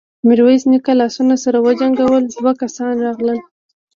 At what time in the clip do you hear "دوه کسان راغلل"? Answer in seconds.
2.35-3.39